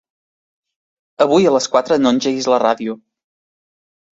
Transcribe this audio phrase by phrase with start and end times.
[1.27, 2.97] Avui a les quatre no engeguis la ràdio.